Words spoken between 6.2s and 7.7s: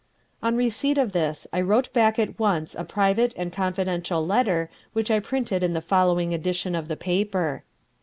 edition of the paper.